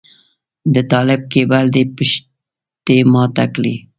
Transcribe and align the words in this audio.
د 0.73 0.75
طالب 0.91 1.21
کيبل 1.33 1.63
دې 1.75 1.83
پښتۍ 1.95 2.99
ماتې 3.13 3.45
کړې. 3.55 3.75